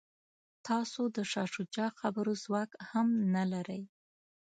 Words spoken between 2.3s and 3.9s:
ځواک هم نه لرئ.